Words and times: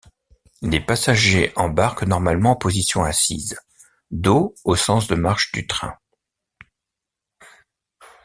Les 0.63 0.79
passagers 0.79 1.53
embarquent 1.55 2.05
normalement 2.07 2.53
en 2.53 2.55
position 2.55 3.03
assise, 3.03 3.59
dos 4.09 4.55
au 4.63 4.75
sens 4.75 5.05
de 5.07 5.13
marche 5.13 5.51
du 5.51 5.67
train. 5.67 5.95